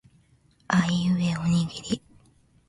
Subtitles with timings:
[0.67, 2.01] あいうえおにぎり